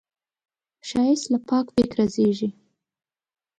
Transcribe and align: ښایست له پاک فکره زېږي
ښایست 0.87 1.25
له 1.33 1.39
پاک 1.49 1.65
فکره 1.75 2.05
زېږي 2.13 2.49